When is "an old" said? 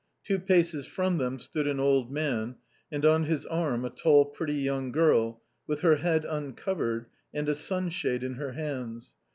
1.67-2.11